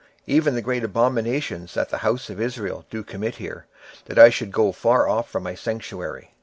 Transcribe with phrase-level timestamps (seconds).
[0.25, 3.67] even the great abominations that the house of Israel committeth here,
[4.05, 6.31] that I should go far off from my sanctuary?